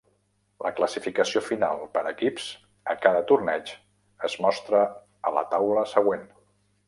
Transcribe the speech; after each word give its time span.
La 0.65 0.69
classificació 0.77 1.41
final 1.49 1.83
per 1.97 2.03
equips 2.11 2.47
a 2.93 2.95
cada 3.03 3.21
torneig 3.33 3.73
es 4.29 4.37
mostra 4.47 4.83
a 5.31 5.35
la 5.39 5.45
taula 5.55 5.85
següent. 5.95 6.27